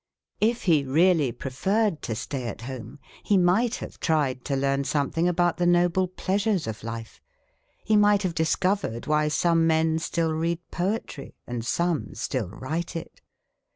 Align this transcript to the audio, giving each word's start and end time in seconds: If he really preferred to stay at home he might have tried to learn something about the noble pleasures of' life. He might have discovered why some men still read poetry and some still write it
If 0.39 0.63
he 0.63 0.83
really 0.83 1.31
preferred 1.31 2.01
to 2.09 2.15
stay 2.15 2.47
at 2.47 2.61
home 2.61 2.97
he 3.21 3.37
might 3.37 3.75
have 3.75 3.99
tried 3.99 4.43
to 4.45 4.55
learn 4.55 4.83
something 4.83 5.27
about 5.27 5.57
the 5.57 5.67
noble 5.67 6.07
pleasures 6.07 6.65
of' 6.65 6.83
life. 6.83 7.21
He 7.85 7.95
might 7.95 8.23
have 8.23 8.33
discovered 8.33 9.05
why 9.05 9.27
some 9.27 9.67
men 9.67 9.99
still 9.99 10.33
read 10.33 10.57
poetry 10.71 11.35
and 11.45 11.63
some 11.63 12.15
still 12.15 12.49
write 12.49 12.95
it 12.95 13.21